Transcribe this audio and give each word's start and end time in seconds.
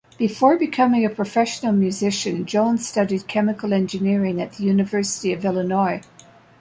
Before 0.17 0.57
becoming 0.57 1.05
a 1.05 1.11
professional 1.11 1.73
musician, 1.73 2.47
Jones 2.47 2.87
studied 2.87 3.27
chemical 3.27 3.71
engineering 3.71 4.41
at 4.41 4.53
the 4.53 4.63
University 4.63 5.31
of 5.31 5.45
Illinois. 5.45 6.01